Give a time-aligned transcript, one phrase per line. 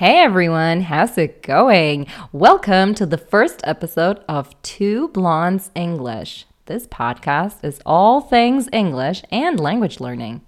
[0.00, 2.06] Hey everyone, how's it going?
[2.32, 6.46] Welcome to the first episode of Two Blondes English.
[6.64, 10.40] This podcast is all things English and language learning.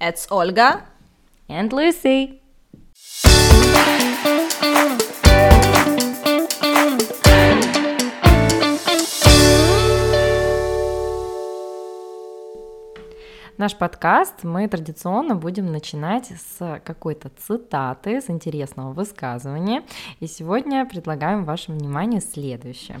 [0.00, 0.84] It's Olga.
[1.48, 2.42] And Lucy.
[13.58, 19.82] Наш подкаст мы традиционно будем начинать с какой-то цитаты, с интересного высказывания.
[20.20, 23.00] И сегодня предлагаем вашему вниманию следующее.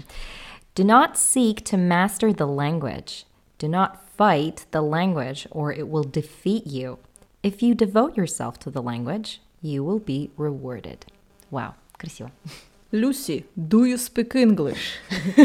[0.74, 3.26] Do not seek to master the language.
[3.58, 6.98] Do not fight the language or it will defeat you.
[7.42, 11.00] If you devote yourself to the language, you will be rewarded.
[11.50, 12.30] Вау, красиво.
[12.91, 14.99] Lucy, do you speak English?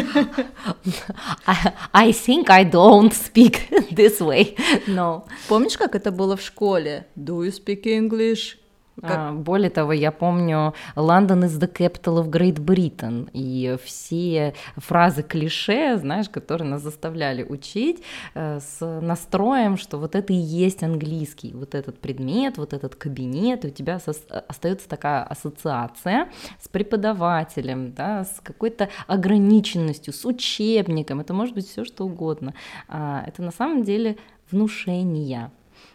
[1.46, 4.56] I, I think I don't speak this way.
[4.88, 5.26] No.
[5.48, 7.06] Помнишь, как это было в школе?
[7.16, 8.58] Do you speak English?
[8.99, 9.17] Как...
[9.17, 15.23] А, более того, я помню London is the capital of Great Britain, и все фразы
[15.23, 21.53] клише, знаешь, которые нас заставляли учить э, с настроем, что вот это и есть английский,
[21.53, 27.93] вот этот предмет, вот этот кабинет, и у тебя со- остается такая ассоциация с преподавателем,
[27.93, 32.53] да, с какой-то ограниченностью, с учебником, это может быть все что угодно.
[32.87, 34.17] А, это на самом деле
[34.51, 35.49] внушение.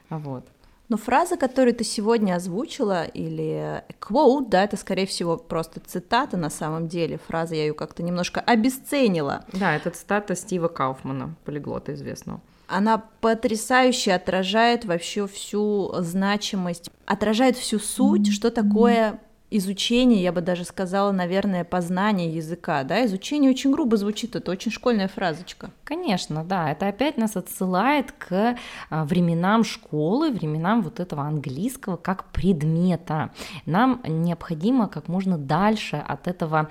[0.08, 0.46] Вот.
[0.88, 6.50] Но фраза, которую ты сегодня озвучила, или quote, да, это, скорее всего, просто цитата на
[6.50, 7.18] самом деле.
[7.26, 9.44] Фраза, я ее как-то немножко обесценила.
[9.52, 12.40] Да, это цитата Стива Кауфмана, полиглота известного.
[12.68, 20.64] Она потрясающе отражает вообще всю значимость, отражает всю суть, что такое изучение, я бы даже
[20.64, 25.70] сказала, наверное, познание языка, да, изучение очень грубо звучит, это очень школьная фразочка.
[25.84, 28.56] Конечно, да, это опять нас отсылает к
[28.90, 33.30] а, временам школы, временам вот этого английского как предмета.
[33.66, 36.68] Нам необходимо как можно дальше от этого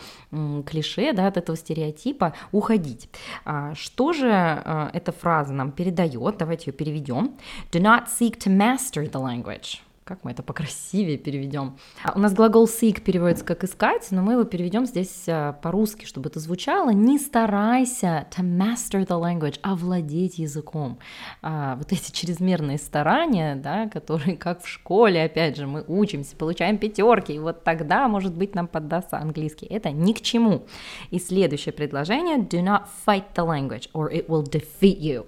[0.66, 3.10] клише, да, от этого стереотипа уходить.
[3.46, 6.38] А, что же а, эта фраза нам передает?
[6.38, 7.36] Давайте ее переведем.
[7.72, 9.80] Do not seek to master the language.
[10.06, 11.80] Как мы это покрасивее переведем?
[12.04, 16.06] А у нас глагол seek переводится как искать, но мы его переведем здесь а, по-русски,
[16.06, 16.92] чтобы это звучало.
[16.92, 21.00] Не старайся to master the language, овладеть языком.
[21.42, 26.78] А, вот эти чрезмерные старания, да, которые как в школе, опять же, мы учимся, получаем
[26.78, 29.66] пятерки, и вот тогда, может быть, нам поддастся английский.
[29.66, 30.68] Это ни к чему.
[31.10, 35.26] И следующее предложение: do not fight the language, or it will defeat you.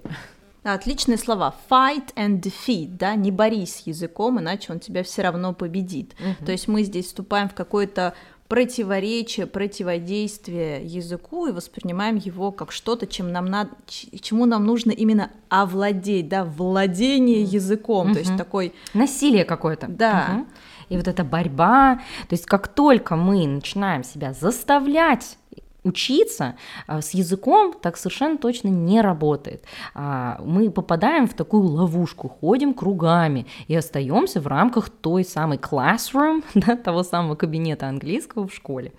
[0.74, 1.54] Отличные слова.
[1.70, 6.14] Fight and defeat, да, не борись с языком, иначе он тебя все равно победит.
[6.18, 6.44] Uh-huh.
[6.44, 8.14] То есть мы здесь вступаем в какое-то
[8.48, 15.30] противоречие, противодействие языку и воспринимаем его как что-то, чем нам надо, чему нам нужно именно
[15.50, 19.86] овладеть, да, владение языком, то есть такой насилие какое-то.
[19.88, 20.28] Да.
[20.28, 20.46] Uh-huh.
[20.88, 25.36] И вот эта борьба, то есть как только мы начинаем себя заставлять
[25.84, 26.56] учиться
[26.86, 29.64] а, с языком так совершенно точно не работает.
[29.94, 36.44] А, мы попадаем в такую ловушку, ходим кругами и остаемся в рамках той самой classroom,
[36.54, 38.92] да, того самого кабинета английского в школе.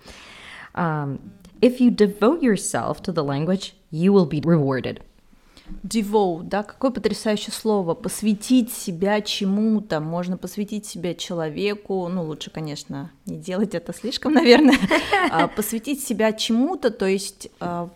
[0.72, 1.18] Um,
[1.60, 5.02] if you devote yourself to the language, you will be rewarded.
[5.82, 13.10] Devote, да, какое потрясающее слово, посвятить себя чему-то, можно посвятить себя человеку, ну, лучше, конечно,
[13.26, 14.78] не делать это слишком, наверное,
[15.30, 17.90] а, посвятить себя чему-то, то есть а,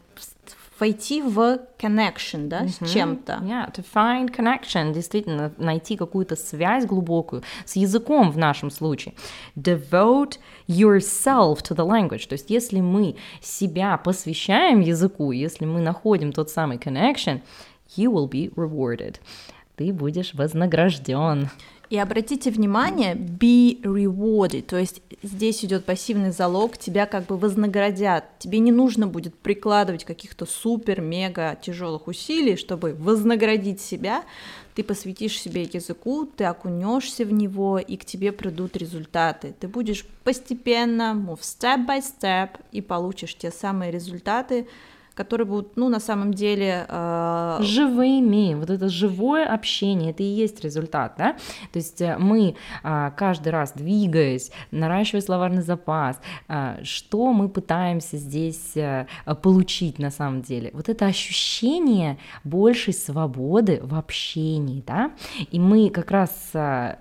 [0.78, 2.86] войти в connection, да, mm-hmm.
[2.86, 3.32] с чем-то.
[3.42, 9.14] Yeah, to find connection, действительно, найти какую-то связь глубокую с языком в нашем случае.
[9.56, 16.32] Devote yourself to the language, то есть если мы себя посвящаем языку, если мы находим
[16.32, 17.40] тот самый connection,
[17.96, 19.16] you will be rewarded.
[19.76, 21.50] Ты будешь вознагражден.
[21.94, 28.24] И обратите внимание, be rewarded, то есть здесь идет пассивный залог, тебя как бы вознаградят.
[28.40, 34.24] Тебе не нужно будет прикладывать каких-то супер-мега тяжелых усилий, чтобы вознаградить себя.
[34.74, 39.54] Ты посвятишь себе языку, ты окунешься в него, и к тебе придут результаты.
[39.60, 44.66] Ты будешь постепенно, move step by step, и получишь те самые результаты,
[45.14, 46.86] которые будут, ну, на самом деле...
[46.88, 47.58] Э...
[47.60, 51.36] Живыми, вот это живое общение, это и есть результат, да?
[51.72, 58.16] То есть э, мы э, каждый раз, двигаясь, наращивая словарный запас, э, что мы пытаемся
[58.16, 59.06] здесь э,
[59.42, 60.70] получить на самом деле?
[60.72, 65.12] Вот это ощущение большей свободы в общении, да?
[65.50, 66.96] И мы как раз э,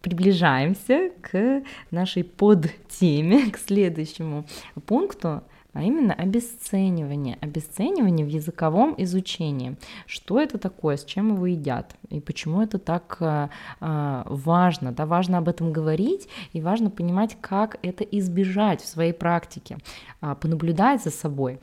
[0.00, 4.46] приближаемся к нашей подтеме, к следующему
[4.86, 5.42] пункту,
[5.74, 7.36] а именно обесценивание.
[7.40, 9.76] Обесценивание в языковом изучении.
[10.06, 13.50] Что это такое, с чем его едят, и почему это так а,
[13.80, 14.92] а, важно.
[14.92, 19.78] Да, важно об этом говорить, и важно понимать, как это избежать в своей практике,
[20.20, 21.58] а, понаблюдать за собой.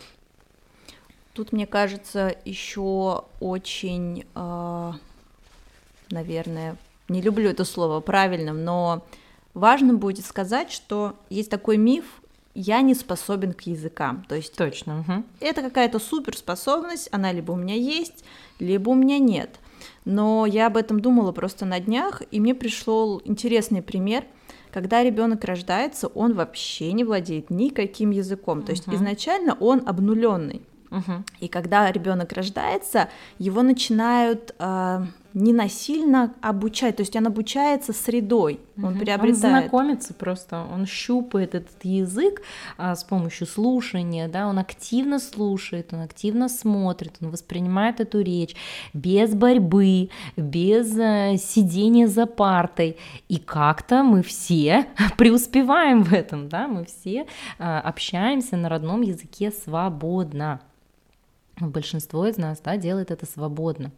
[1.33, 4.25] Тут, мне кажется, еще очень,
[6.09, 6.75] наверное,
[7.07, 9.05] не люблю это слово правильным, но
[9.53, 12.20] важно будет сказать, что есть такой миф,
[12.53, 14.25] я не способен к языкам.
[14.27, 15.01] То есть точно.
[15.01, 15.23] Угу.
[15.39, 18.23] Это какая-то суперспособность, она либо у меня есть,
[18.59, 19.59] либо у меня нет.
[20.05, 24.25] Но я об этом думала просто на днях, и мне пришел интересный пример.
[24.71, 28.63] Когда ребенок рождается, он вообще не владеет никаким языком.
[28.63, 30.61] То есть изначально он обнуленный.
[30.89, 31.23] Uh-huh.
[31.39, 38.59] И когда ребенок рождается, его начинают э, не насильно обучать, то есть он обучается средой,
[38.75, 38.87] угу.
[38.87, 39.29] он приобретает.
[39.29, 42.41] Он знакомится просто, он щупает этот язык
[42.77, 48.55] а, с помощью слушания, да, он активно слушает, он активно смотрит, он воспринимает эту речь
[48.93, 52.97] без борьбы, без а, сидения за партой,
[53.29, 54.87] и как-то мы все
[55.17, 57.25] преуспеваем в этом, да, мы все
[57.57, 60.61] а, общаемся на родном языке свободно.
[61.59, 63.91] Большинство из нас, да, делает это свободно.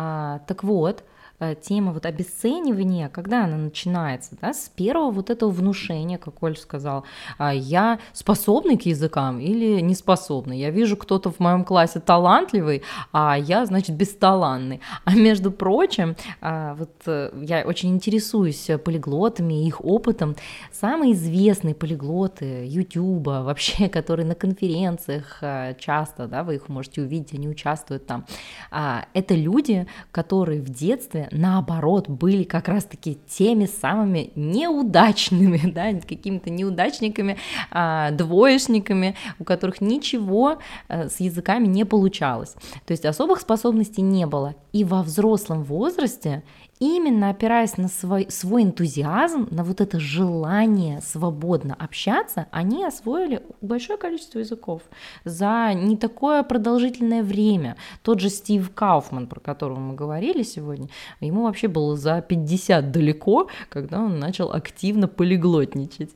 [0.00, 1.02] А, так вот,
[1.40, 6.56] Э, тема вот обесценивания, когда она начинается, да, с первого вот этого внушения, как Оль
[6.56, 7.04] сказал,
[7.38, 12.82] «А я способный к языкам или не способный, я вижу, кто-то в моем классе талантливый,
[13.12, 19.84] а я, значит, бесталанный, а между прочим, а, вот э, я очень интересуюсь полиглотами, их
[19.84, 20.34] опытом,
[20.72, 27.34] самые известные полиглоты Ютуба, вообще, которые на конференциях э, часто, да, вы их можете увидеть,
[27.34, 28.26] они участвуют там,
[28.72, 36.50] а, это люди, которые в детстве наоборот, были как раз-таки теми самыми неудачными, да, какими-то
[36.50, 37.36] неудачниками,
[37.70, 40.58] а, двоечниками, у которых ничего
[40.88, 42.54] а, с языками не получалось.
[42.86, 44.54] То есть особых способностей не было.
[44.72, 46.42] И во взрослом возрасте
[46.78, 53.98] именно опираясь на свой, свой энтузиазм, на вот это желание свободно общаться, они освоили большое
[53.98, 54.82] количество языков
[55.24, 57.76] за не такое продолжительное время.
[58.02, 60.88] Тот же Стив Кауфман, про которого мы говорили сегодня,
[61.20, 66.10] ему вообще было за 50 далеко, когда он начал активно полиглотничать.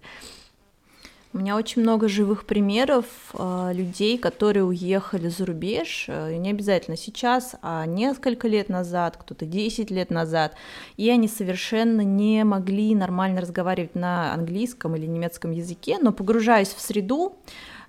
[1.35, 6.99] У меня очень много живых примеров э, людей, которые уехали за рубеж, э, не обязательно
[6.99, 10.55] сейчас, а несколько лет назад, кто-то 10 лет назад,
[10.99, 16.81] и они совершенно не могли нормально разговаривать на английском или немецком языке, но погружаясь в
[16.83, 17.35] среду,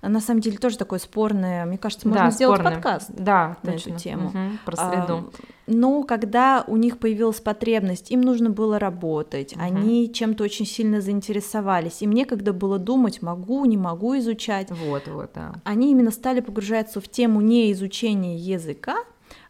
[0.08, 1.64] на самом деле тоже такое спорное.
[1.66, 2.74] Мне кажется, можно да, сделать спорное.
[2.74, 3.90] подкаст да, на точно.
[3.90, 4.28] эту тему.
[4.28, 5.14] Угу, про среду.
[5.14, 5.30] А,
[5.66, 9.62] но когда у них появилась потребность, им нужно было работать, угу.
[9.62, 14.70] они чем-то очень сильно заинтересовались, им некогда было думать, могу, не могу изучать.
[14.70, 15.54] Вот, вот, да.
[15.64, 18.96] Они именно стали погружаться в тему не изучения языка,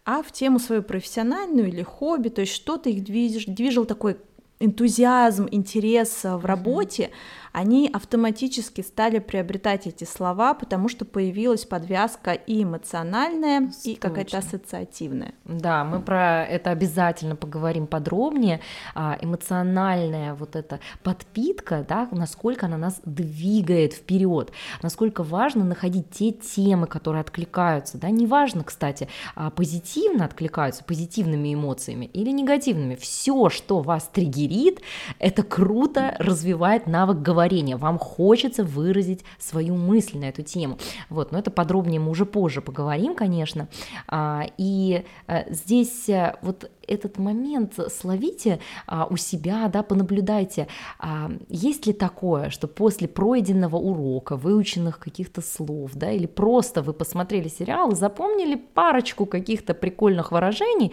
[0.04, 4.18] а в тему свою профессиональную или хобби, то есть что-то их движ, движил такой
[4.60, 12.32] энтузиазм, интерес в работе, mm-hmm они автоматически стали приобретать эти слова, потому что появилась подвязка
[12.32, 13.90] и эмоциональная, Точно.
[13.90, 15.34] и какая-то ассоциативная.
[15.44, 18.60] Да, мы про это обязательно поговорим подробнее.
[18.96, 24.50] А, эмоциональная вот эта подпитка, да, насколько она нас двигает вперед,
[24.82, 32.06] насколько важно находить те темы, которые откликаются, да, неважно, кстати, а, позитивно откликаются, позитивными эмоциями
[32.06, 32.96] или негативными.
[32.96, 34.80] Все, что вас триггерит,
[35.20, 40.78] это круто развивает навык говорить говорения, вам хочется выразить свою мысль на эту тему.
[41.10, 43.68] Вот, но это подробнее мы уже позже поговорим, конечно.
[44.08, 51.30] А, и э, здесь э, вот этот момент словите а, у себя, да, понаблюдайте, а,
[51.48, 57.48] есть ли такое, что после пройденного урока, выученных каких-то слов, да, или просто вы посмотрели
[57.48, 60.92] сериал и запомнили парочку каких-то прикольных выражений,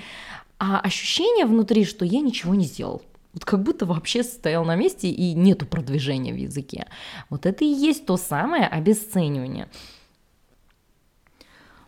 [0.59, 3.01] а ощущение внутри, что я ничего не сделал,
[3.33, 6.87] вот как будто вообще стоял на месте и нету продвижения в языке.
[7.29, 9.69] Вот это и есть то самое обесценивание.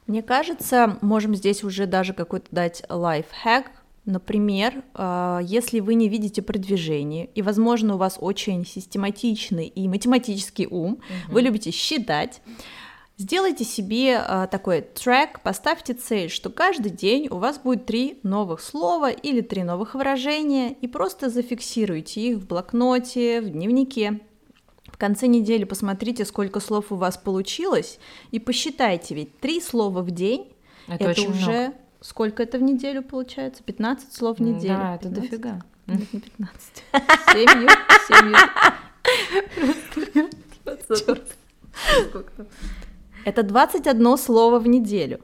[0.08, 3.72] Мне кажется, можем здесь уже даже какой-то дать лайфхак.
[4.06, 10.68] Например, а, если вы не видите продвижения, и, возможно, у вас очень систематичный и математический
[10.70, 11.34] ум, угу.
[11.34, 12.42] вы любите считать,
[13.24, 18.60] Сделайте себе а, такой трек, поставьте цель, что каждый день у вас будет три новых
[18.60, 24.20] слова или три новых выражения, и просто зафиксируйте их в блокноте, в дневнике.
[24.88, 27.98] В конце недели посмотрите, сколько слов у вас получилось,
[28.32, 30.52] и посчитайте, ведь три слова в день
[30.90, 31.74] это, это уже много.
[32.02, 33.64] сколько это в неделю получается?
[33.64, 34.76] 15 слов в неделю.
[34.76, 35.32] Да, это 15?
[35.32, 35.62] дофига.
[35.88, 36.84] Нет, не 15.
[37.32, 37.70] Семью,
[38.06, 38.38] семью.
[42.10, 42.48] Сколько там?
[43.26, 45.22] Это 21 слово в неделю.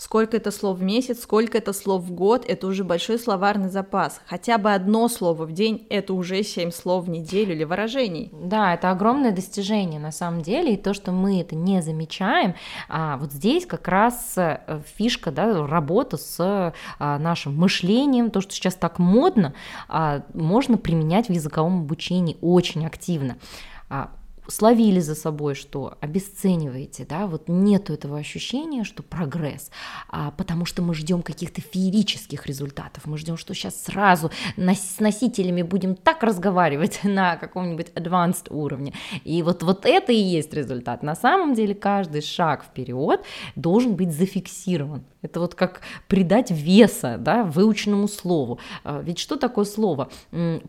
[0.00, 4.22] Сколько это слов в месяц, сколько это слов в год, это уже большой словарный запас.
[4.26, 8.30] Хотя бы одно слово в день– это уже семь слов в неделю или выражений.
[8.32, 12.54] Да, это огромное достижение на самом деле, и то, что мы это не замечаем,
[12.88, 18.54] а вот здесь как раз э, фишка, да, работа с а, нашим мышлением, то, что
[18.54, 19.52] сейчас так модно,
[19.86, 23.36] а, можно применять в языковом обучении очень активно.
[24.50, 29.70] Словили за собой, что обесцениваете, да, вот нету этого ощущения, что прогресс,
[30.08, 35.62] а, потому что мы ждем каких-то феерических результатов, мы ждем, что сейчас сразу с носителями
[35.62, 38.92] будем так разговаривать на каком-нибудь advanced уровне,
[39.24, 41.02] и вот, вот это и есть результат.
[41.02, 43.22] На самом деле каждый шаг вперед
[43.54, 48.58] должен быть зафиксирован, это вот как придать веса да, выученному слову.
[48.84, 50.10] А, ведь что такое слово?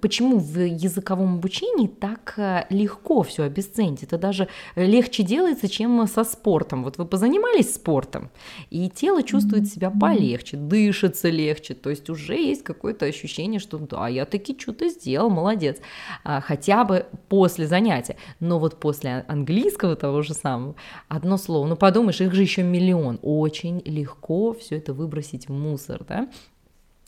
[0.02, 4.04] Почему в языковом обучении так э, легко все обесценить?
[4.04, 6.84] Это даже легче делается, чем со спортом.
[6.84, 8.30] Вот вы позанимались спортом,
[8.70, 14.08] и тело чувствует себя полегче, дышится легче, то есть уже есть какое-то ощущение, что да,
[14.08, 15.78] я таки что-то сделал, молодец.
[16.24, 18.18] А, хотя бы после занятия.
[18.40, 20.76] Но вот после английского того же самого,
[21.08, 26.04] одно слово, ну подумаешь, их же еще миллион, очень легко все это выбросить в мусор,
[26.08, 26.28] да,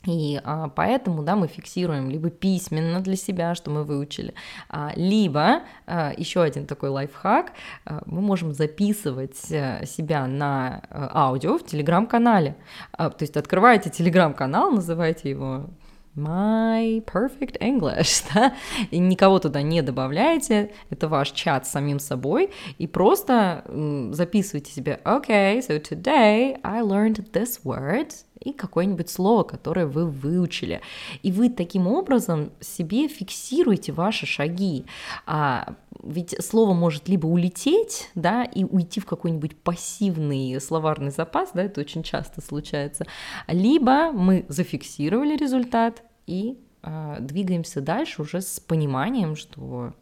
[0.05, 4.33] и а, поэтому, да, мы фиксируем либо письменно для себя, что мы выучили,
[4.69, 7.53] а, либо а, еще один такой лайфхак,
[7.85, 12.55] а, мы можем записывать а, себя на а, аудио в телеграм-канале.
[12.91, 15.69] А, то есть открываете телеграм-канал, называете его
[16.15, 18.55] My Perfect English, да,
[18.91, 23.63] и никого туда не добавляете, это ваш чат с самим собой, и просто
[24.11, 30.81] записывайте себе, okay, so today I learned this word, и какое-нибудь слово, которое вы выучили.
[31.21, 34.85] И вы таким образом себе фиксируете ваши шаги.
[35.25, 41.63] А, ведь слово может либо улететь, да, и уйти в какой-нибудь пассивный словарный запас, да,
[41.63, 43.05] это очень часто случается,
[43.47, 49.93] либо мы зафиксировали результат и а, двигаемся дальше уже с пониманием, что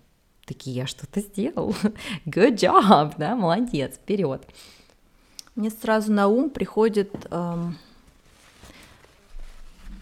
[0.45, 1.75] такие я что-то сделал,
[2.25, 4.45] good job, да, молодец, вперед.
[5.55, 7.77] Мне сразу на ум приходит эм,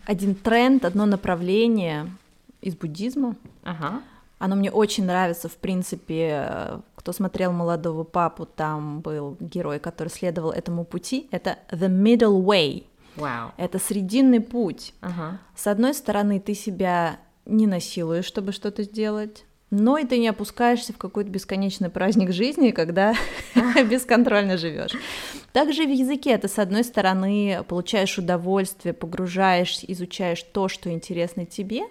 [0.06, 2.10] один тренд, одно направление
[2.62, 3.36] из буддизма.
[3.63, 4.01] Ага.
[4.39, 10.51] Оно мне очень нравится, в принципе, кто смотрел «Молодого папу», там был герой, который следовал
[10.51, 11.27] этому пути.
[11.31, 12.86] Это «the middle way».
[13.17, 13.51] Wow.
[13.58, 14.93] Это срединный путь.
[15.01, 15.39] Ага.
[15.55, 20.93] С одной стороны, ты себя не насилуешь, чтобы что-то сделать, но и ты не опускаешься
[20.93, 23.13] в какой-то бесконечный праздник жизни, когда
[23.89, 24.91] бесконтрольно живешь.
[25.51, 31.84] Также в языке ты, с одной стороны, получаешь удовольствие, погружаешься, изучаешь то, что интересно тебе,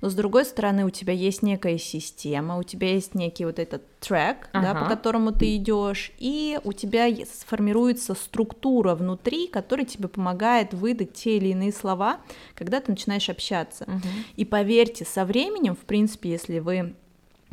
[0.00, 3.82] но с другой стороны у тебя есть некая система, у тебя есть некий вот этот
[4.00, 4.74] трек, ага.
[4.74, 11.14] да, по которому ты идешь, и у тебя сформируется структура внутри, которая тебе помогает выдать
[11.14, 12.20] те или иные слова,
[12.54, 13.84] когда ты начинаешь общаться.
[13.84, 14.08] Угу.
[14.36, 16.94] И поверьте, со временем, в принципе, если вы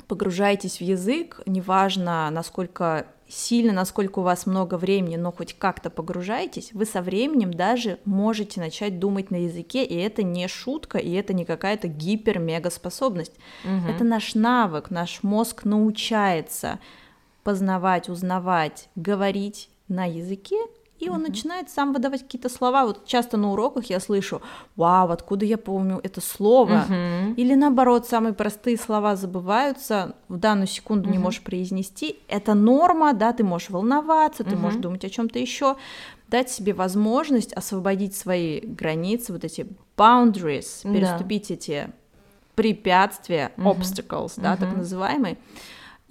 [0.07, 6.71] погружаетесь в язык, неважно, насколько сильно, насколько у вас много времени, но хоть как-то погружаетесь,
[6.73, 11.33] вы со временем даже можете начать думать на языке, и это не шутка, и это
[11.33, 13.33] не какая-то гипер-мега способность.
[13.63, 13.91] Угу.
[13.91, 16.79] Это наш навык, наш мозг научается
[17.43, 20.57] познавать, узнавать, говорить на языке,
[21.01, 21.27] и он mm-hmm.
[21.29, 22.85] начинает сам выдавать какие-то слова.
[22.85, 24.41] Вот часто на уроках я слышу,
[24.75, 26.85] вау, откуда я помню это слово?
[26.87, 27.35] Mm-hmm.
[27.35, 31.13] Или наоборот, самые простые слова забываются, в данную секунду mm-hmm.
[31.13, 32.19] не можешь произнести.
[32.27, 35.75] Это норма, да, ты можешь волноваться, ты можешь думать о чем-то еще.
[36.27, 39.67] Дать себе возможность освободить свои границы, вот эти
[39.97, 41.53] boundaries, переступить да.
[41.55, 41.89] эти
[42.55, 43.75] препятствия, mm-hmm.
[43.75, 44.59] obstacles, да, mm-hmm.
[44.59, 45.37] так называемые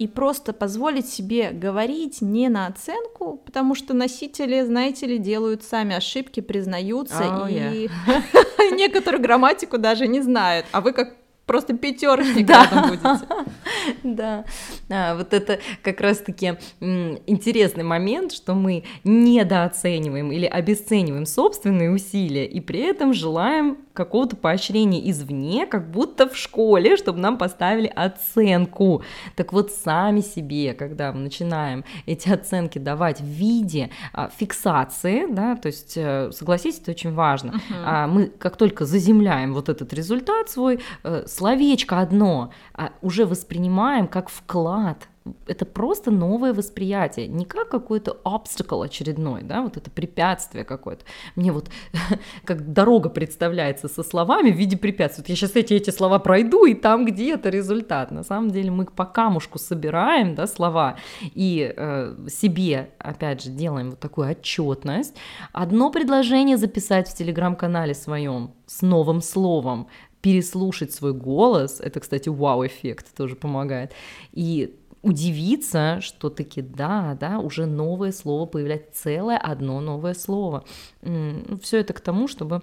[0.01, 5.95] и просто позволить себе говорить не на оценку, потому что носители, знаете ли, делают сами
[5.95, 8.75] ошибки, признаются oh, и yeah.
[8.75, 13.25] некоторую грамматику даже не знают, а вы как просто пятерочник рядом будете.
[14.03, 14.45] Да,
[14.89, 22.59] а, вот это как раз-таки интересный момент, что мы недооцениваем или обесцениваем собственные усилия и
[22.59, 29.03] при этом желаем какого-то поощрения извне, как будто в школе, чтобы нам поставили оценку.
[29.35, 35.55] Так вот, сами себе, когда мы начинаем эти оценки давать в виде а, фиксации, да,
[35.55, 37.83] то есть, э, согласитесь, это очень важно, uh-huh.
[37.85, 44.07] а, мы как только заземляем вот этот результат свой, э, словечко одно а, уже воспринимаем
[44.07, 45.07] как вклад
[45.45, 51.05] это просто новое восприятие, не как какой-то obstacle очередной, да, вот это препятствие какое-то.
[51.35, 51.69] Мне вот
[52.43, 55.21] как дорога представляется со словами в виде препятствий.
[55.21, 58.11] Вот я сейчас эти, эти слова пройду, и там где-то результат.
[58.11, 63.91] На самом деле мы по камушку собираем, да, слова, и э, себе, опять же, делаем
[63.91, 65.15] вот такую отчетность.
[65.53, 69.87] Одно предложение записать в телеграм-канале своем с новым словом,
[70.21, 73.93] переслушать свой голос, это, кстати, вау-эффект тоже помогает,
[74.31, 80.63] и удивиться, что таки да, да, уже новое слово появляется, целое одно новое слово.
[81.01, 82.61] Ну, Все это к тому, чтобы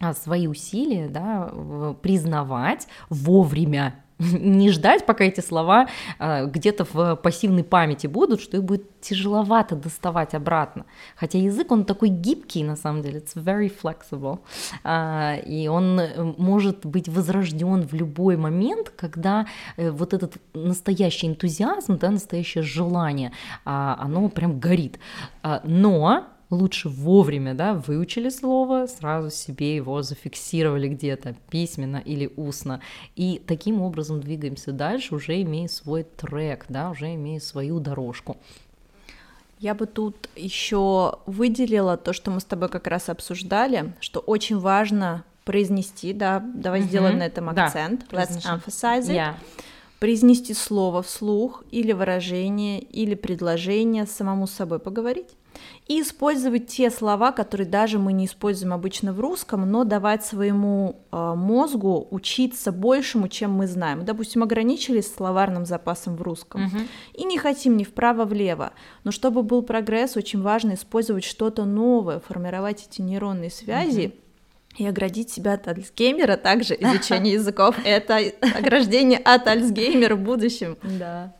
[0.00, 1.50] а, свои усилия да,
[2.02, 8.64] признавать вовремя не ждать, пока эти слова э, где-то в пассивной памяти будут, что их
[8.64, 10.84] будет тяжеловато доставать обратно.
[11.16, 14.38] Хотя язык, он такой гибкий, на самом деле, it's very flexible,
[14.84, 19.46] э, и он э, может быть возрожден в любой момент, когда
[19.76, 23.32] э, вот этот настоящий энтузиазм, да, настоящее желание,
[23.64, 24.98] э, оно прям горит.
[25.42, 32.80] Э, но лучше вовремя, да, выучили слово, сразу себе его зафиксировали где-то письменно или устно,
[33.14, 38.36] и таким образом двигаемся дальше, уже имея свой трек, да, уже имея свою дорожку.
[39.58, 44.58] Я бы тут еще выделила то, что мы с тобой как раз обсуждали, что очень
[44.58, 46.84] важно произнести, да, давай mm-hmm.
[46.84, 49.14] сделаем на этом акцент, да, let's emphasize it.
[49.14, 49.34] Yeah
[49.98, 55.28] произнести слово вслух или выражение или предложение самому с собой поговорить
[55.86, 61.00] и использовать те слова, которые даже мы не используем обычно в русском, но давать своему
[61.12, 64.04] э, мозгу учиться большему, чем мы знаем.
[64.04, 66.76] Допустим, ограничились словарным запасом в русском угу.
[67.14, 68.72] и не хотим ни вправо-влево,
[69.04, 74.06] но чтобы был прогресс, очень важно использовать что-то новое, формировать эти нейронные связи.
[74.06, 74.26] Угу
[74.78, 78.18] и оградить себя от Альцгеймера, также изучение языков, это
[78.54, 80.76] ограждение от Альцгеймера в будущем.
[80.82, 81.34] Да.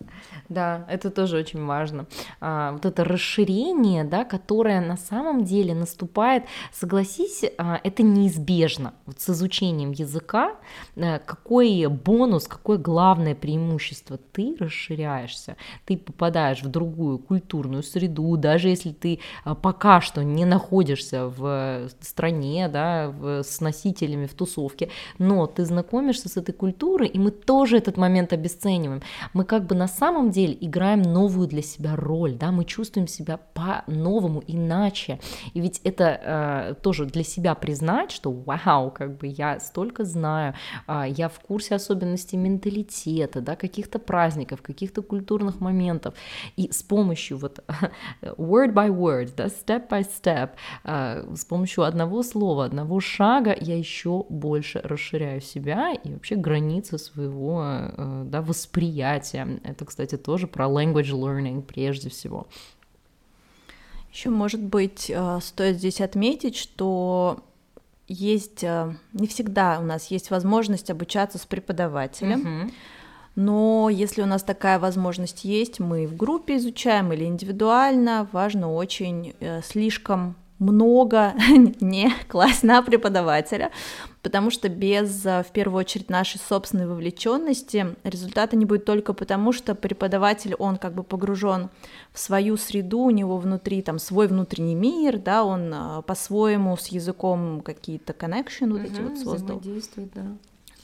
[0.48, 2.06] Да, это тоже очень важно.
[2.40, 8.94] А, вот это расширение, да, которое на самом деле наступает, согласись, а, это неизбежно.
[9.06, 10.54] Вот с изучением языка,
[10.96, 14.18] а, какой бонус, какое главное преимущество?
[14.32, 20.44] Ты расширяешься, ты попадаешь в другую культурную среду, даже если ты а, пока что не
[20.44, 27.08] находишься в стране, да, в, с носителями в тусовке, но ты знакомишься с этой культурой,
[27.08, 29.02] и мы тоже этот момент обесцениваем.
[29.32, 33.08] Мы как бы на самом деле деле играем новую для себя роль, да, мы чувствуем
[33.08, 35.18] себя по-новому, иначе.
[35.54, 40.54] И ведь это э, тоже для себя признать, что вау, как бы я столько знаю,
[40.86, 46.14] э, я в курсе особенностей менталитета, да, каких-то праздников, каких-то культурных моментов.
[46.56, 47.64] И с помощью вот
[48.22, 50.50] word by word, да, step by step,
[50.84, 56.98] э, с помощью одного слова, одного шага я еще больше расширяю себя и вообще границы
[56.98, 59.60] своего э, да, восприятия.
[59.64, 62.48] Это, кстати, тоже про language learning прежде всего.
[64.12, 67.44] Еще, может быть, э, стоит здесь отметить, что
[68.08, 72.40] есть э, не всегда у нас есть возможность обучаться с преподавателем.
[72.40, 72.72] Mm-hmm.
[73.36, 79.34] Но если у нас такая возможность есть, мы в группе изучаем или индивидуально, важно очень
[79.38, 81.34] э, слишком много
[81.80, 83.70] не класть на преподавателя,
[84.22, 89.52] потому что без, э, в первую очередь, нашей собственной вовлеченности результата не будет только потому,
[89.52, 91.70] что преподаватель, он как бы погружен
[92.12, 96.88] в свою среду, у него внутри там свой внутренний мир, да, он э, по-своему с
[96.88, 99.60] языком какие-то connection вот эти вот создал.
[100.14, 100.26] Да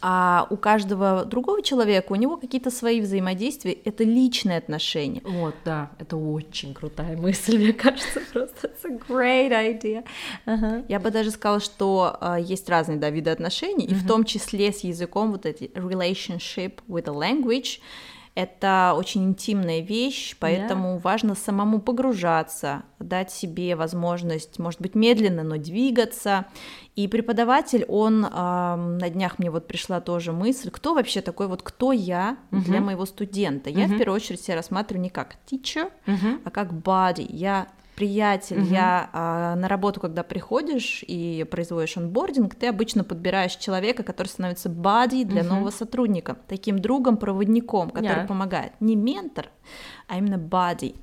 [0.03, 5.23] а у каждого другого человека у него какие-то свои взаимодействия, это личные отношения.
[5.25, 10.05] Вот, да, это очень крутая мысль, мне кажется, просто it's a great idea.
[10.45, 10.85] Uh-huh.
[10.89, 13.93] Я бы даже сказала, что uh, есть разные да, виды отношений, uh-huh.
[13.93, 17.79] и в том числе с языком вот эти relationship with a language,
[18.35, 21.01] это очень интимная вещь, поэтому yeah.
[21.01, 26.47] важно самому погружаться, дать себе возможность, может быть, медленно, но двигаться.
[26.97, 31.63] И преподаватель, он э, на днях мне вот пришла тоже мысль, кто вообще такой вот,
[31.63, 32.65] кто я uh-huh.
[32.65, 33.69] для моего студента.
[33.69, 33.95] Я uh-huh.
[33.95, 36.41] в первую очередь себя рассматриваю не как teacher, uh-huh.
[36.45, 37.27] а как body.
[37.29, 38.73] Я приятель, угу.
[38.73, 44.69] я а, на работу, когда приходишь и производишь онбординг, ты обычно подбираешь человека, который становится
[44.69, 45.51] бади для угу.
[45.51, 48.27] нового сотрудника, таким другом, проводником, который yeah.
[48.27, 48.73] помогает.
[48.81, 49.51] Не ментор,
[50.09, 50.97] а именно бади.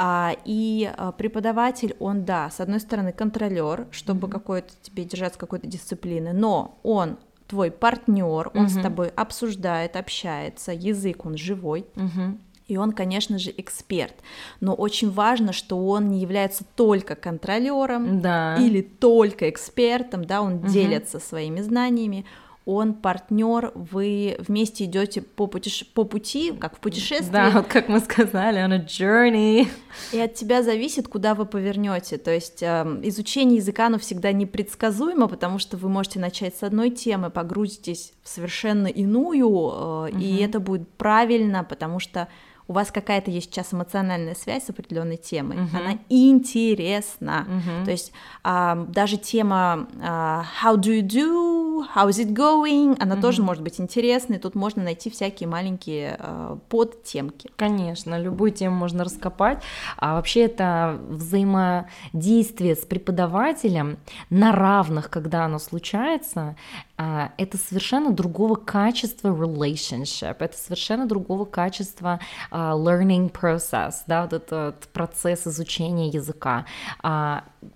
[0.00, 4.30] А, и а, преподаватель, он, да, с одной стороны, контролер, чтобы mm-hmm.
[4.30, 8.68] какой-то тебе держаться какой-то дисциплины, но он твой партнер, он mm-hmm.
[8.68, 11.84] с тобой обсуждает, общается, язык он живой.
[11.96, 12.38] Mm-hmm.
[12.68, 14.14] И он, конечно же, эксперт.
[14.60, 18.56] Но очень важно, что он не является только контролером да.
[18.60, 20.68] или только экспертом, да, он угу.
[20.68, 22.26] делится своими знаниями.
[22.66, 25.86] он партнер, вы вместе идете по, путеше...
[25.86, 27.32] по пути, как в путешествии.
[27.32, 29.66] Да, вот как мы сказали, on a journey.
[30.12, 32.18] И от тебя зависит, куда вы повернете.
[32.18, 36.90] То есть э, изучение языка, оно всегда непредсказуемо, потому что вы можете начать с одной
[36.90, 40.18] темы, погрузитесь в совершенно иную, э, угу.
[40.18, 42.28] и это будет правильно, потому что
[42.68, 45.76] у вас какая-то есть сейчас эмоциональная связь с определенной темой, uh-huh.
[45.80, 47.46] она интересна.
[47.48, 47.84] Uh-huh.
[47.86, 48.12] То есть
[48.44, 51.82] а, даже тема а, How do you do?
[51.96, 52.94] How is it going?
[53.00, 53.20] Она uh-huh.
[53.22, 54.38] тоже может быть интересной.
[54.38, 57.50] Тут можно найти всякие маленькие а, подтемки.
[57.56, 59.62] Конечно, любую тему можно раскопать.
[59.96, 63.96] А вообще это взаимодействие с преподавателем
[64.28, 66.54] на равных, когда оно случается,
[66.98, 74.32] а, это совершенно другого качества relationship, это совершенно другого качества uh, learning process, да, вот
[74.32, 76.64] этот процесс изучения языка.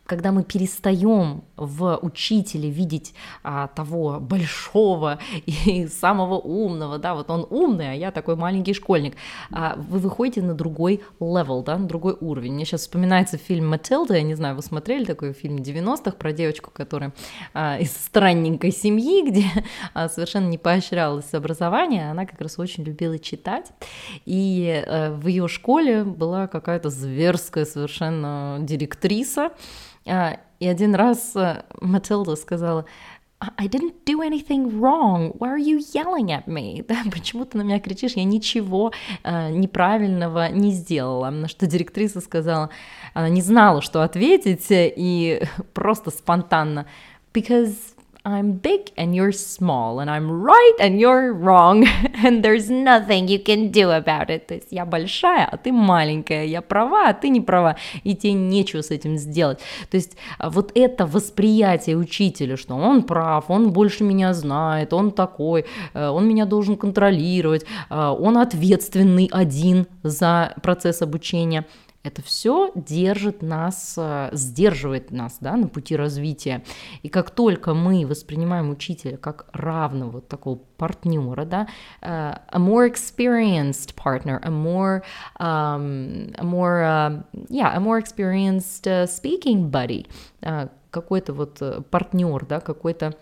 [0.07, 7.47] Когда мы перестаем в учителе видеть а, того большого и самого умного, да, вот он
[7.51, 9.15] умный, а я такой маленький школьник,
[9.51, 12.55] а, вы выходите на другой level, да, на другой уровень.
[12.55, 16.71] Мне сейчас вспоминается фильм «Матилда», я не знаю, вы смотрели такой фильм 90-х про девочку,
[16.73, 17.13] которая
[17.55, 19.47] а, из странненькой семьи, где
[19.95, 23.73] а, совершенно не поощрялось образование, она как раз очень любила читать,
[24.27, 29.53] и а, в ее школе была какая-то зверская совершенно директриса,
[30.05, 32.85] и один раз э, Матилда сказала,
[33.57, 35.33] I didn't do anything wrong.
[35.39, 36.85] Why are you yelling at me?
[36.89, 38.13] Да, почему ты на меня кричишь?
[38.13, 38.93] Я ничего
[39.25, 41.31] э, неправильного не сделала.
[41.31, 42.71] На что директриса сказала,
[43.15, 45.43] она не знала, что ответить, и
[45.75, 46.87] просто спонтанно.
[47.33, 47.75] Because
[48.25, 51.85] I'm big and you're small, and I'm right and you're wrong,
[52.23, 54.47] and there's nothing you can do about it.
[54.47, 58.33] То есть я большая, а ты маленькая, я права, а ты не права, и тебе
[58.33, 59.61] нечего с этим сделать.
[59.91, 65.11] То есть а, вот это восприятие учителя, что он прав, он больше меня знает, он
[65.11, 71.67] такой, э, он меня должен контролировать, э, он ответственный один за процесс обучения–
[72.03, 76.65] это все держит нас, э, сдерживает нас да, на пути развития.
[77.03, 81.69] И как только мы воспринимаем учителя как равного такого партнера, да,
[82.01, 85.03] uh, a more experienced partner, a more,
[85.39, 90.07] um, a more, uh, yeah, a more experienced speaking buddy,
[90.91, 93.15] какой-то вот партнер, да, какой-то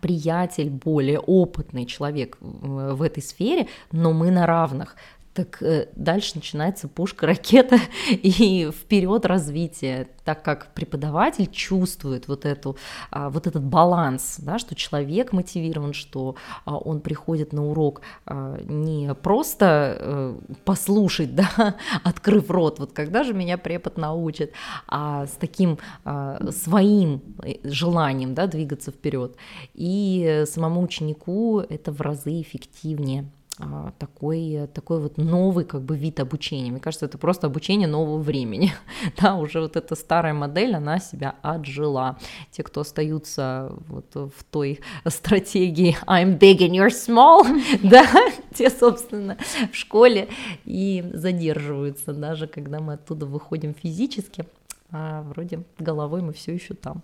[0.00, 4.96] приятель, более опытный человек в этой сфере, но мы на равных
[5.36, 7.78] так э, дальше начинается пушка, ракета
[8.10, 12.76] и вперед развитие, так как преподаватель чувствует вот, эту,
[13.10, 18.58] а, вот этот баланс, да, что человек мотивирован, что а, он приходит на урок а,
[18.62, 24.52] не просто э, послушать, да, открыв рот, вот когда же меня препод научит,
[24.88, 25.78] а с таким
[26.50, 29.36] своим э, желанием да, двигаться вперед.
[29.74, 33.26] И самому ученику это в разы эффективнее.
[33.58, 36.70] А, такой, такой вот новый как бы вид обучения.
[36.70, 38.72] Мне кажется, это просто обучение нового времени.
[39.20, 42.18] да, уже вот эта старая модель, она себя отжила.
[42.50, 47.46] Те, кто остаются вот в той стратегии I'm big and you're small,
[47.82, 48.06] да,
[48.54, 49.38] те, собственно,
[49.72, 50.28] в школе
[50.66, 54.44] и задерживаются, даже когда мы оттуда выходим физически,
[54.90, 57.02] а вроде головой мы все еще там.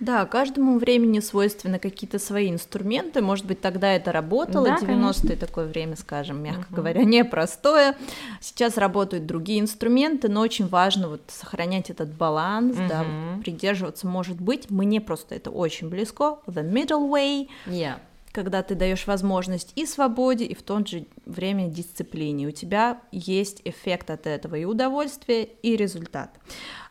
[0.00, 3.20] Да, каждому времени свойственны какие-то свои инструменты.
[3.20, 6.76] Может быть, тогда это работало, да, 90-е такое время, скажем, мягко угу.
[6.76, 7.96] говоря, непростое.
[8.40, 12.88] Сейчас работают другие инструменты, но очень важно вот сохранять этот баланс, угу.
[12.88, 13.04] да,
[13.42, 17.48] придерживаться, может быть, мне просто это очень близко, the middle way.
[17.66, 17.96] Yeah
[18.32, 22.46] когда ты даешь возможность и свободе, и в то же время дисциплине.
[22.46, 26.30] У тебя есть эффект от этого и удовольствие, и результат.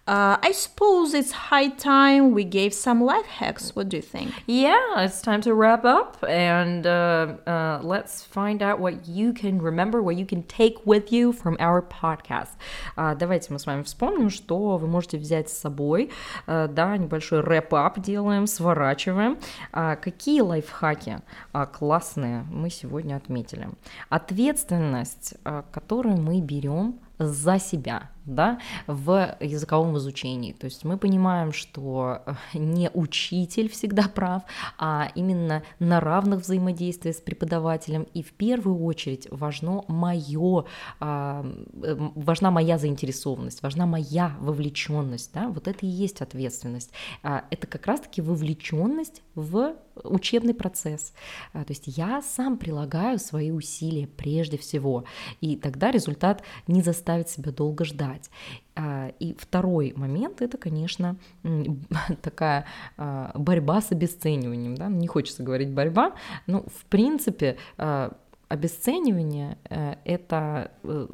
[0.09, 3.75] Uh, I suppose it's high time we gave some life hacks.
[3.75, 4.33] What do you think?
[4.47, 9.61] Yeah, it's time to wrap up and uh, uh, let's find out what you can
[9.61, 12.57] remember, what you can take with you from our podcast.
[12.97, 16.09] Uh, давайте мы с вами вспомним, что вы можете взять с собой.
[16.47, 19.37] Uh, да, небольшой рэп-ап делаем, сворачиваем.
[19.71, 21.19] Uh, какие лайфхаки
[21.53, 23.69] uh, классные мы сегодня отметили?
[24.09, 30.53] Ответственность, uh, которую мы берем за себя, да, в языковом изучении.
[30.53, 34.43] То есть мы понимаем, что э, не учитель всегда прав,
[34.77, 38.03] а именно на равных взаимодействиях с преподавателем.
[38.13, 40.65] И в первую очередь важно мое,
[40.99, 41.45] а,
[41.82, 45.32] э, важна моя заинтересованность, важна моя вовлеченность.
[45.34, 45.47] Да?
[45.49, 46.91] Вот это и есть ответственность.
[47.23, 51.13] А, это как раз-таки вовлеченность в учебный процесс.
[51.53, 55.05] А, то есть я сам прилагаю свои усилия прежде всего,
[55.41, 58.29] и тогда результат не заставит себя долго ждать обсуждать.
[58.75, 61.15] А, и второй момент это, конечно,
[62.21, 62.65] такая
[62.97, 64.75] а, борьба с обесцениванием.
[64.75, 64.87] Да?
[64.87, 66.13] Не хочется говорить борьба,
[66.47, 68.13] но в принципе а,
[68.47, 71.07] обесценивание э, это э,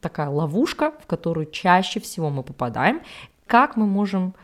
[0.00, 3.02] такая ловушка, в которую чаще всего мы попадаем.
[3.46, 4.34] Как мы можем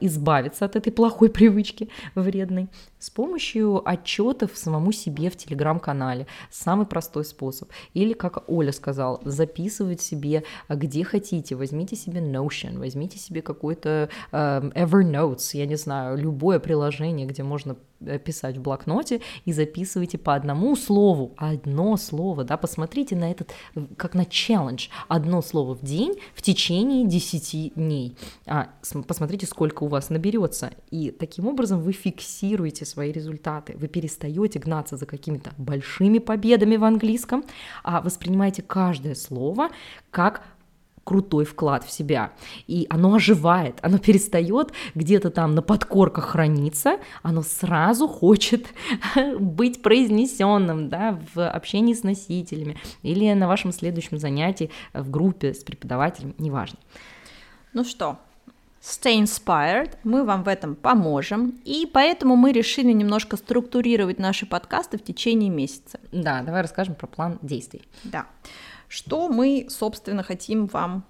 [0.00, 2.68] избавиться от этой плохой привычки вредной
[3.04, 6.26] с помощью отчетов самому себе в телеграм-канале.
[6.50, 7.70] Самый простой способ.
[7.92, 11.54] Или, как Оля сказала, записывать себе, а, где хотите.
[11.54, 17.76] Возьмите себе Notion, возьмите себе какой-то э, Evernote, я не знаю, любое приложение, где можно
[18.00, 23.52] э, писать в блокноте и записывайте по одному слову, одно слово, да, посмотрите на этот,
[23.98, 28.16] как на челлендж, одно слово в день в течение 10 дней.
[28.46, 28.70] А,
[29.06, 33.74] посмотрите, сколько у вас наберется, и таким образом вы фиксируете свои результаты.
[33.76, 37.44] Вы перестаете гнаться за какими-то большими победами в английском,
[37.82, 39.70] а воспринимаете каждое слово
[40.10, 40.42] как
[41.02, 42.32] крутой вклад в себя.
[42.66, 48.68] И оно оживает, оно перестает где-то там на подкорках храниться, оно сразу хочет
[49.38, 55.62] быть произнесенным да, в общении с носителями или на вашем следующем занятии в группе с
[55.62, 56.78] преподавателем, неважно.
[57.74, 58.18] Ну что,
[58.84, 64.98] Stay Inspired, мы вам в этом поможем, и поэтому мы решили немножко структурировать наши подкасты
[64.98, 65.98] в течение месяца.
[66.12, 67.80] Да, давай расскажем про план действий.
[68.02, 68.26] Да.
[68.88, 71.02] Что мы, собственно, хотим вам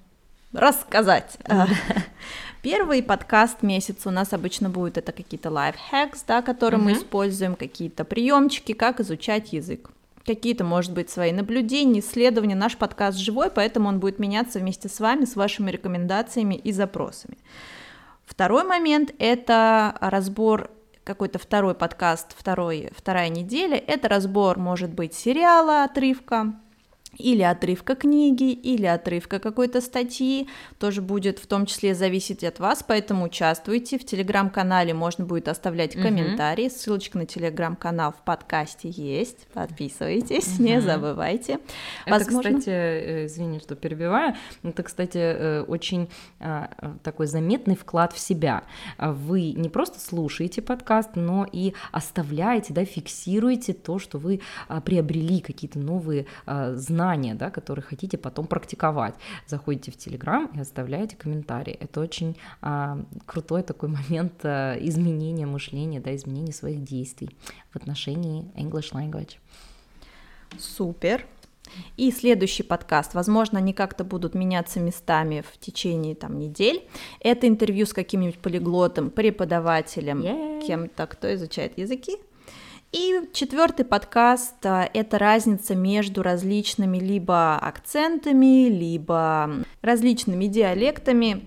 [0.52, 1.36] рассказать.
[2.62, 8.04] Первый подкаст месяца у нас обычно будет это какие-то лайфхакс, да, которые мы используем, какие-то
[8.04, 9.90] приемчики, как изучать язык
[10.24, 12.54] какие-то, может быть, свои наблюдения, исследования.
[12.54, 17.38] Наш подкаст живой, поэтому он будет меняться вместе с вами, с вашими рекомендациями и запросами.
[18.24, 20.70] Второй момент– это разбор
[21.04, 23.76] какой-то второй подкаст, второй, вторая неделя.
[23.76, 26.54] Это разбор, может быть, сериала, отрывка,
[27.18, 30.48] или отрывка книги, или отрывка какой-то статьи,
[30.78, 33.98] тоже будет в том числе зависеть от вас, поэтому участвуйте.
[33.98, 36.74] В телеграм-канале можно будет оставлять комментарии, угу.
[36.74, 40.64] ссылочка на телеграм-канал в подкасте есть, подписывайтесь, угу.
[40.64, 41.58] не забывайте.
[42.06, 42.58] Это, Возможно...
[42.58, 46.08] кстати, э, извини, что перебиваю, это, кстати, э, очень
[46.40, 46.70] а,
[47.02, 48.64] такой заметный вклад в себя.
[48.98, 55.40] Вы не просто слушаете подкаст, но и оставляете, да, фиксируете то, что вы а, приобрели
[55.40, 59.14] какие-то новые знания, знания, да, которые хотите потом практиковать.
[59.46, 61.76] Заходите в Телеграм и оставляете комментарии.
[61.80, 67.36] Это очень а, крутой такой момент а, изменения мышления, да, изменения своих действий
[67.70, 69.36] в отношении English language.
[70.58, 71.26] Супер.
[71.96, 76.86] И следующий подкаст, возможно, они как-то будут меняться местами в течение там недель.
[77.20, 80.66] Это интервью с каким-нибудь полиглотом, преподавателем, yeah.
[80.66, 82.16] кем-то, кто изучает языки.
[82.94, 91.44] И четвертый подкаст а,– это разница между различными либо акцентами, либо различными диалектами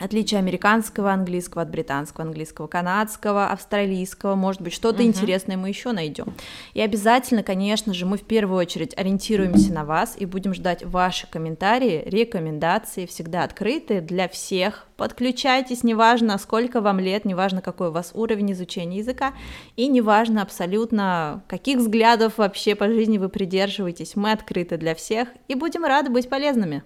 [0.00, 5.06] отличие американского английского от британского английского, канадского, австралийского, может быть, что-то uh-huh.
[5.06, 6.34] интересное мы еще найдем.
[6.74, 11.26] И обязательно, конечно же, мы в первую очередь ориентируемся на вас и будем ждать ваши
[11.28, 14.86] комментарии, рекомендации, всегда открыты для всех.
[14.96, 19.32] Подключайтесь, неважно, сколько вам лет, неважно, какой у вас уровень изучения языка,
[19.76, 24.16] и неважно абсолютно, каких взглядов вообще по жизни вы придерживаетесь.
[24.16, 26.82] Мы открыты для всех и будем рады быть полезными.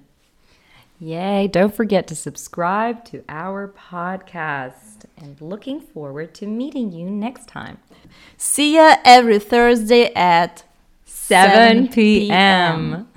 [1.01, 1.49] Yay!
[1.49, 7.79] Don't forget to subscribe to our podcast and looking forward to meeting you next time.
[8.37, 10.65] See ya every Thursday at
[11.05, 13.09] 7 p.m.